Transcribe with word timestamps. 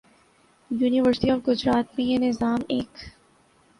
university 0.71 1.29
of 1.31 1.39
Gujrat 1.47 1.87
میں 1.97 2.05
یہ 2.05 2.17
نظام 2.19 2.59
ایک 2.69 2.91